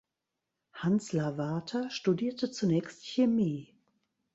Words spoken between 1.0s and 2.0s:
Lavater